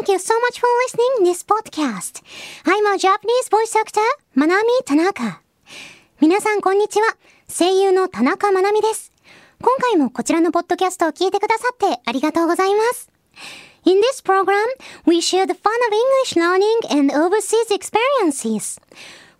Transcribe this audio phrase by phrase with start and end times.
[0.00, 2.22] thank you so much for listening this podcast.
[2.64, 4.00] I'm a Japanese voice actor,
[4.34, 5.42] Manami Tanaka.
[6.22, 7.16] 皆さんこんにちは。
[7.48, 9.12] 声優の田中まなみです。
[9.60, 13.10] 今回もこちらのポッドキャストを聞いてくださってありがとうございます。
[13.84, 14.54] In this program,
[15.06, 18.80] we share the fun of English learning and overseas experiences.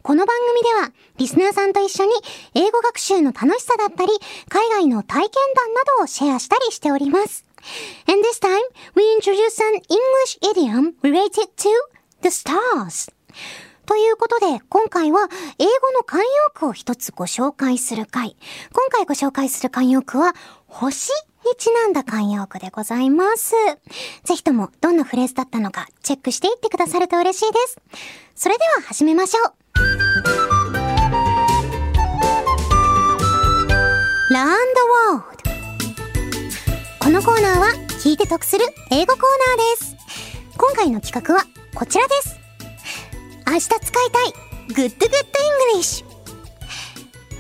[0.03, 2.13] この番組では、リスナーさんと一緒に
[2.55, 4.13] 英語学習の楽しさだったり、
[4.51, 7.47] 海外の体験談などをシェアしたりしております。
[8.07, 8.61] And this time,
[8.95, 11.69] we introduce an English idiom related to
[12.23, 13.13] the stars.
[13.87, 15.29] ということで、今回は
[15.59, 16.25] 英語の慣用
[16.55, 18.37] 句を一つご紹介する回。
[18.73, 20.35] 今回ご紹介する慣用句は、
[20.69, 21.11] 星
[21.45, 23.55] にちなんだ慣用句でございます。
[24.25, 27.81] ぜひともどんなフレーズだったのかチェックしていってくださると嬉しいです。
[28.37, 29.55] それでは始めましょう。
[34.33, 34.49] ラン
[35.13, 35.40] ドワールド。
[37.11, 37.67] このコーナーは
[38.05, 39.23] 聞いて得する英語コー
[39.59, 39.97] ナーです。
[40.57, 42.39] 今回の企画はこちらです。
[43.49, 43.81] 明日使い
[44.13, 45.11] たい Good Good
[45.75, 46.05] English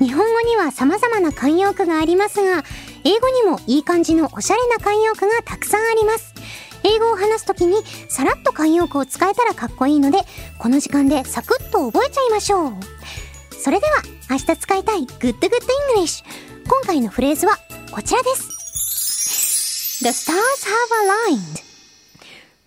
[0.00, 2.64] 日本語には様々な慣用句がありますが、
[3.04, 6.34] 英語にもいい感じのおしゃれな慣用句がたくさんあります。
[6.82, 7.76] 英語を話すときに
[8.08, 10.18] さらっと慣用句を使えたらかっこいいので、
[10.58, 12.72] この時間でサクッと覚えちゃいましょう。
[13.56, 15.50] それでは、明日使いたい Good Good
[15.94, 16.24] English。
[16.66, 17.56] 今回のフレーズは
[17.92, 18.49] こちらです。
[20.02, 21.62] The stars have aligned.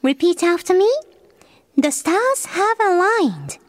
[0.04, 0.88] Repeat after me.
[1.76, 3.60] The stars have aligned.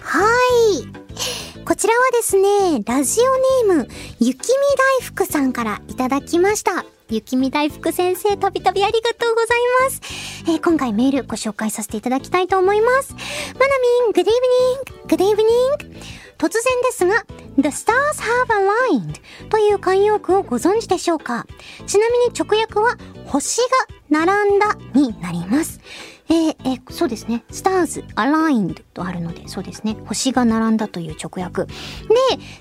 [0.00, 0.26] は
[0.74, 1.62] い。
[1.64, 4.54] こちらはですね、ラジオネーム、雪見
[4.98, 6.84] 大福さんからいただきました。
[7.08, 10.00] 雪見大福先生、たびたびありがとうございます。
[10.48, 13.14] えー、今回メールご紹介させていただきたいと思います。
[13.60, 16.12] マナミン、グ o イ evening, good evening.
[16.36, 17.24] 突然ですが、
[17.56, 21.46] The stars have aligned という慣用句をご存知でしょうか？
[21.86, 23.66] ちなみに直訳は、星が
[24.08, 25.80] 並んだになります。
[26.28, 27.44] えー、えー、そうですね。
[27.50, 29.96] stars aligned とあるので、そうですね。
[30.06, 31.64] 星が並んだという直訳。
[31.64, 31.72] で、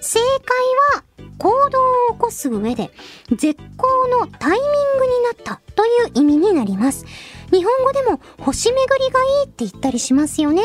[0.01, 1.03] 正解は、
[1.37, 2.91] 行動を起こす上で、
[3.31, 7.05] 絶好のタイミングになったという意味になります。
[7.51, 10.63] 日本語でも星巡りがいいって言ったりしますよね。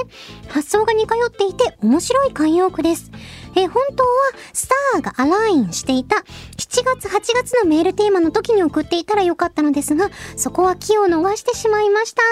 [0.48, 3.10] 発想が似通っていて面白い慣用句です。
[3.56, 4.09] え本当は
[4.53, 6.17] スターがアラインしていた
[6.56, 12.22] 7月8月のメールテーマの時に送っていたらよかったのですが、そこは気を逃してしまいました。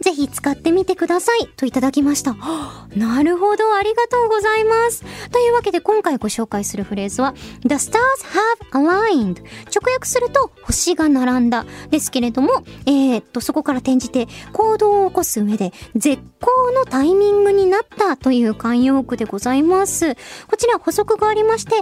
[0.00, 2.34] ぜひ使ってみてくださいといただきました。
[2.96, 5.04] なるほど、ありがとうございます。
[5.30, 7.34] というわけで今回ご紹介するフレーズは
[7.64, 7.98] The stars
[8.32, 20.16] have aligned 直訳すると星が並んだですけれども、えー、っと、そこから転じて行動を起こす上で絶好のタイミングになったという慣用句でございます。
[20.48, 21.74] こちちら補足がありまして、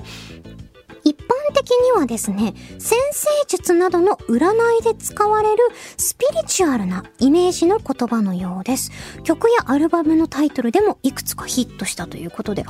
[1.04, 1.22] 一般
[1.54, 5.62] 的にはですね、先生術などの占いで使われる
[5.96, 8.90] スピリチュアルなイメージの言葉のようです。
[9.22, 12.64] 曲やアルバムのタイトルでもいくつかヒットしたということで、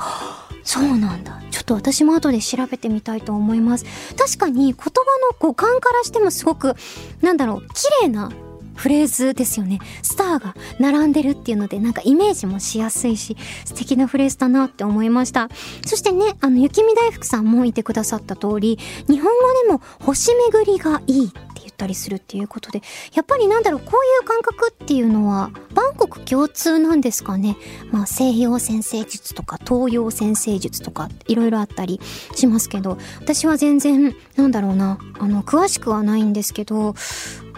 [0.63, 1.41] そうなんだ。
[1.51, 3.85] ちょっと私も後で調べてみたいと思います。
[4.17, 6.75] 確かに言葉の五感からしてもすごく、
[7.21, 8.31] なんだろう、綺麗な
[8.75, 9.79] フレーズですよね。
[10.01, 15.49] スターが並んでるっていうので、なんかイメージもしやすいし、素敵なフレーズだなって思いました。
[15.85, 19.29] そしてね、あの、雪見大福さんもいてくださった通り、日本語
[19.67, 22.81] でも星巡りがいいって言ったりするっていうことで、
[23.13, 27.57] やっぱりなんだろう、こういう感覚っていうのは、万国共通なんですかね。
[27.91, 32.01] まあ、西洋先生術とか東洋先生術とか、いろいろあったり
[32.35, 36.95] しますけど、私は全然、なんだろうな、あの、詳しくはないんですけど、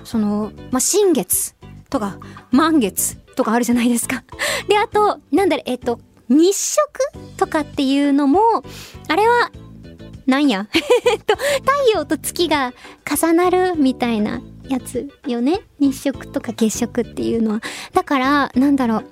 [0.05, 1.55] その、まあ、新月
[1.89, 2.17] とか
[2.51, 4.23] 満月とかあるじゃないですか。
[4.67, 5.99] で、あと、なんだろ、えっと、
[6.29, 6.87] 日食
[7.37, 8.39] とかっていうのも、
[9.07, 9.51] あれは、
[10.25, 10.67] なんや？
[11.11, 12.73] えっと、太陽と月が
[13.05, 15.61] 重なるみたいなやつよね？
[15.79, 17.61] 日食とか月食っていうのは。
[17.93, 19.05] だから、なんだろう。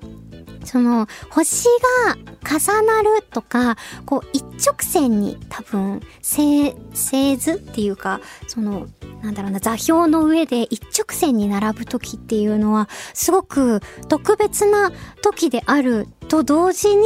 [0.66, 1.68] その、星
[2.08, 2.16] が
[2.58, 8.88] 重なるとか、こう、一直線に多分、星、星図っていうか、その、
[9.22, 17.06] なんだろうな、座標の上で一直線に並ぶ時っていうのは、すごく特別な時であると同時に、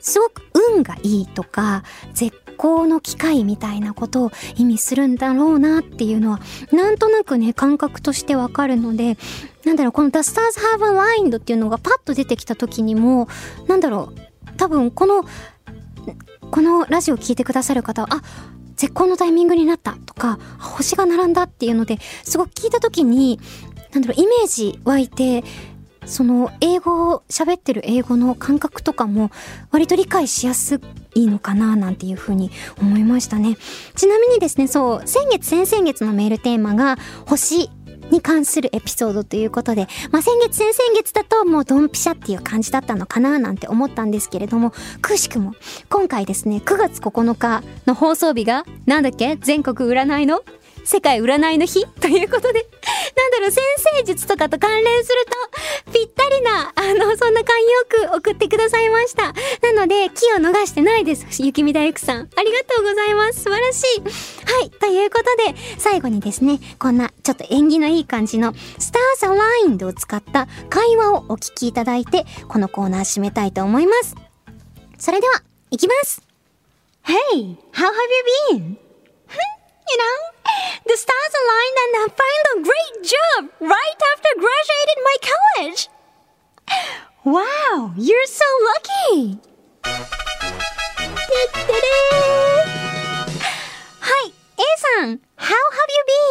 [0.00, 0.42] すごく
[0.74, 1.82] 運がいいとか、
[2.14, 6.40] 絶好の機会みたいなことを意味するんだろうなっていうのは、
[6.72, 9.16] なんとなくね、感覚としてわかるので、
[9.64, 10.84] なんだろう、この The Stars Have
[11.22, 13.28] Aligned っていうのがパッと出てきた時にも、
[13.66, 15.24] なんだろう、多分この、
[16.50, 18.22] このラジオ聴いてくださる方は、あ、
[18.76, 23.40] 絶好のタイミングになったとか、星が並んだっていうので、すごく聞いた時に、
[23.92, 25.44] なんだろう、イメージ湧いて、
[26.08, 29.30] その英語を喋ってる英語の感覚とかも
[29.70, 30.80] 割と理解しやす
[31.18, 32.50] いいのかななんていうふうに
[32.80, 33.56] 思いましたね。
[33.96, 37.70] ちなみにですね、そう、先月先々月のメールテーマが星
[38.10, 44.72] に関するエピソードということで、まあ、先月先々月だともうドンピシャっていう感じだったのかななんて思ったんですけれども、
[45.02, 45.54] くしくも、
[45.90, 49.36] 今回ですね、9月9日の放送日が、なんだっけ？
[49.40, 50.42] 全国占いの
[50.88, 52.66] 世界占いの日ということで、
[53.14, 53.62] なんだろう、先
[53.98, 55.26] 生術とかと関連する
[55.84, 57.44] と、ぴったりな、あの、そんな慣
[58.00, 59.34] 用句送ってくださいました。
[59.62, 61.42] なので、気を逃してないです。
[61.42, 62.30] 雪見大福さん。
[62.34, 63.42] ありがとうございます。
[63.42, 64.00] 素晴らしい。
[64.00, 64.70] はい。
[64.70, 74.16] ということで、最後にですね、こんな、ちょっと縁起のいい感じの、スターズアラインドを使った会話をお聞きいただいて、このコーナー締めたいと思います。
[74.96, 76.22] それでは、いきます
[77.04, 77.92] Hey, how have
[78.54, 78.76] you been?
[79.89, 80.17] you know,
[80.85, 85.89] the stars aligned and I found a great job right after graduating my college.
[87.23, 89.39] Wow, you're so lucky.
[93.99, 94.63] はい、A
[94.99, 95.57] さん、How have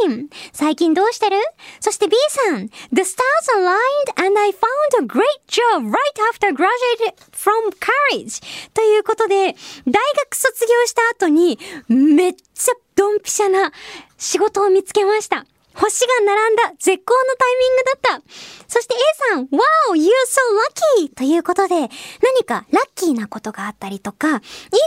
[0.06, 0.28] you been?
[0.52, 1.36] 最近どうしてる
[1.80, 3.22] そして B さん、The stars
[3.56, 5.96] aligned and I found a great job right
[6.32, 7.72] after graduating from
[8.10, 8.42] college.
[8.74, 9.54] ということで、
[9.86, 9.92] 大
[10.24, 11.58] 学卒業した後に、
[11.88, 12.85] めっちゃド
[13.17, 13.71] ンピシャな
[14.17, 15.45] 仕事を見つけました。
[15.77, 18.67] 星が並んだ絶好のタイミングだった。
[18.67, 18.97] そして A
[19.35, 21.13] さん、Wow, you're so lucky!
[21.13, 24.39] ということで、何かラッキーなことがあったりとか、いい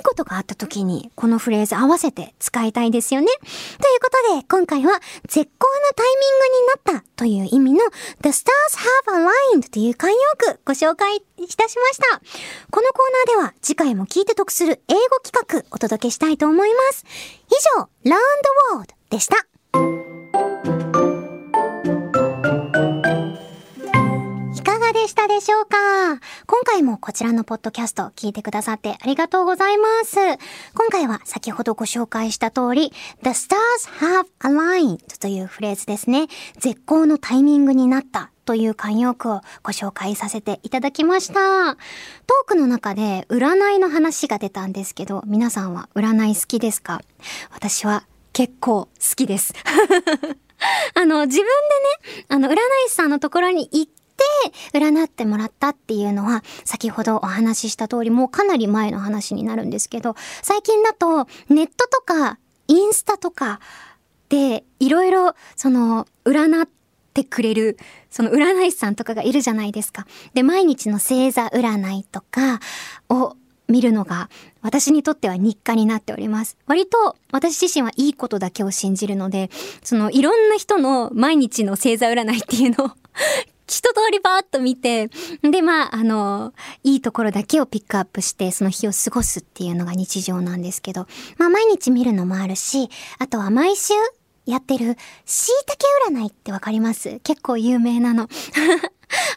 [0.05, 3.29] ことがあった時に、このフレーズ合わせて使いたいですよね。
[3.29, 6.07] ということで、今回は絶好なタイ
[6.85, 7.91] ミングになったという意の
[8.23, 10.15] The stars have aligned という慣用
[10.55, 11.23] 句ご紹介い
[11.57, 12.21] たしました。
[12.71, 17.05] このコーナーでは次回も聞いて得する英語企画お届けしたいと思います。
[17.49, 18.19] 以上、Learn the
[18.75, 19.47] World でした。
[25.11, 25.77] したでしょうか？
[26.47, 30.15] 今回もこちらのポッドキャスト聞いてくださってありがとうございます。
[30.75, 32.93] 今回は先ほどご紹介した通り、
[33.25, 33.57] The stars
[33.99, 36.29] have aligned というフレーズですね。
[36.59, 41.75] 絶好のタイミングになったという慣用句をご紹介させていただきました。
[41.75, 41.77] トー
[42.47, 47.01] クの中で占いの話が出たんですけど、皆さんは占い好きですか？
[47.51, 49.55] 私は結構好きです。
[50.95, 51.47] あの、自分
[52.05, 52.57] でね、あの、占い
[52.89, 53.93] 師さんのところに行っ
[54.73, 62.39] 占ってもらったっていうのは、先ほどお話しした通り、もうかなり前の話になるんですけど、最近だとネットとか
[62.69, 63.61] インスタとか
[64.29, 66.69] でいろいろその占っ
[67.15, 67.79] てくれる、
[68.11, 70.07] その占い師さんとかがいるじゃないですか。
[70.35, 72.61] で、毎日の星座占いとか
[73.09, 73.37] を
[73.69, 74.29] 見るのが
[74.63, 76.57] 私にとっては日課になっております。
[76.67, 79.51] 割と私自身はいいことだけを信じるので、
[79.83, 82.91] そのいろんな人の毎日の星座占いっていうのを
[83.71, 85.09] 一通りバーッと見て、
[85.43, 86.53] で、まあ、あの、
[86.83, 91.07] いいところだけをピックアップして、その日を過ごすっていうのが日常なんですけど、
[91.39, 92.89] まあ、毎日見るのもあるし、
[93.19, 93.95] あとは毎週
[94.45, 95.53] やってる、椎
[96.09, 97.21] 茸占いってわかります？
[97.21, 98.29] 結構有名なの。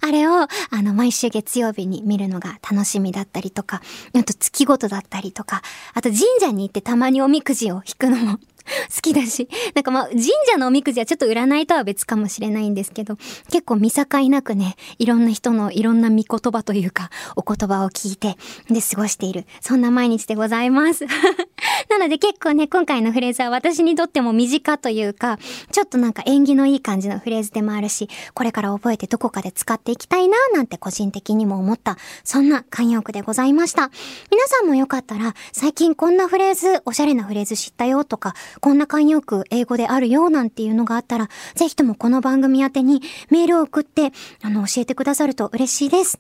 [0.02, 3.82] あれを、あの、毎週月曜日に見るのが楽しみだったりとか、
[4.16, 5.62] あと月ごとだったりとか、
[5.94, 8.40] あと神社に行ってたまにおみくじを引くのも
[8.94, 13.18] 好きだし、なんかまあ神社のおみくじはちょっと占いとは別かもしれないんですけど、
[13.52, 18.38] 結構見境なくね、いろんな人のいろんな見言葉というか、お言葉を聞いて、
[18.70, 21.06] で過ごしている、そんな毎日でございます。
[21.90, 25.38] なので結構ね、今回のフレーズは私にとっても身近というか、
[25.72, 33.90] ちょっとなんか縁起のいい感じのフレーズでもあるし、これから覚えてどこかで使っていきたいな、なんて個人的にも思った、そんな慣用句でございました。
[34.32, 46.20] 皆さんもよかったら、最近こんなフレーズ、おしゃれなフレーズ知ったよとか、こんな慣用句英語であるよなんていうのがあったら、ぜひともこの番組宛てにメールを送って、あの、教えてくださると嬉しいです。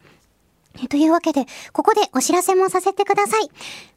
[0.89, 3.50] というわけで、ここでお知らせもさせてください。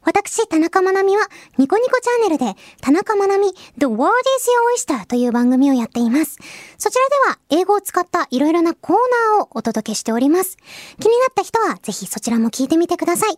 [0.02, 1.26] 私、田中まなみは、
[1.58, 4.48] ニコニコチャンネルで、田中まなみ、The World is
[4.88, 6.38] Your Oyster という番組をやっています。
[6.78, 8.96] そちらでは、英語を使ったいろいろなコー
[9.32, 10.58] ナーをお届けしております。
[11.00, 13.36] 気になった人は、ぜひそちらも聞いてみてください。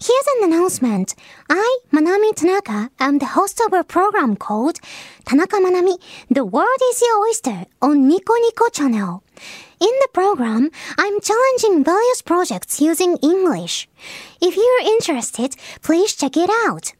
[0.00, 1.56] Here's an announcement.I,
[1.92, 4.80] Manami 田中, am the host of a program called,
[5.24, 5.98] 田中まなみ、
[6.30, 9.18] The World is Your Oyster on ニコニコ Channel.
[9.80, 13.88] In the program, I'm challenging various projects using English.
[14.40, 16.94] If you're interested, please check it out.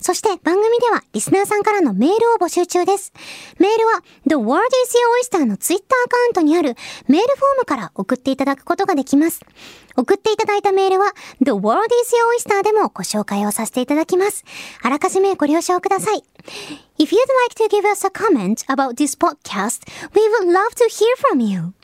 [0.00, 3.12] そして番組ではリスナーさんからのメールを募集中です。
[3.58, 4.96] メールは The World is
[5.32, 6.74] Your Oyster のツイッターアカウントにある
[7.06, 9.40] メールフォームから送っていただくことができます。
[9.96, 11.12] 送っていただいたメールは
[11.42, 14.44] The World is Your Oyster でもご紹介をさせていただきます。
[14.82, 16.24] あらかじめご了承ください。
[16.98, 21.14] If you'd like to give us a comment about this podcast, we would love to hear
[21.16, 21.74] from you.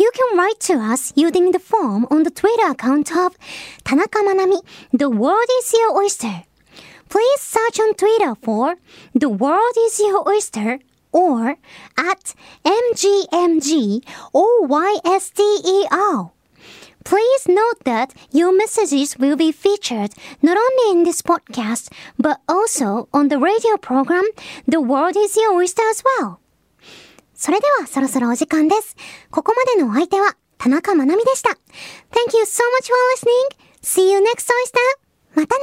[0.00, 3.36] You can write to us using the form on the Twitter account of
[3.84, 4.62] Tanaka Manami,
[4.94, 6.44] The World is Your Oyster.
[7.10, 8.76] Please search on Twitter for
[9.14, 10.78] The World is Your Oyster
[11.12, 11.58] or
[11.98, 14.00] at MGMGOYSTER.
[17.04, 23.06] Please note that your messages will be featured not only in this podcast, but also
[23.12, 24.24] on the radio program
[24.66, 26.39] The World is Your Oyster as well.
[27.40, 28.94] それではそろそろお時間です。
[29.30, 31.48] ここまでのお相手は田中まなみでした。
[32.10, 33.80] Thank you so much for listening.
[33.82, 34.78] See you next oyster.
[35.34, 35.62] またね。